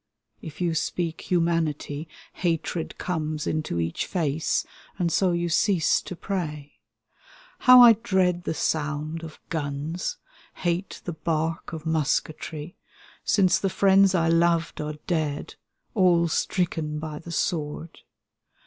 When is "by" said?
16.97-17.19